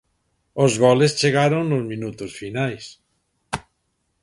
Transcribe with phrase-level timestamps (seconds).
[0.63, 2.85] Os goles chegaron nos minutos finais.